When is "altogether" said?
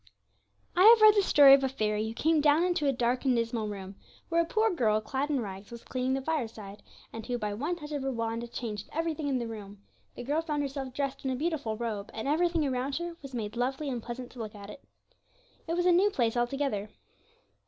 16.35-16.89